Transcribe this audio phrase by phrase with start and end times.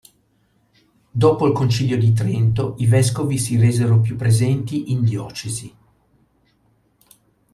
[1.11, 5.75] Dopo il concilio di Trento i vescovi si resero più presenti in diocesi.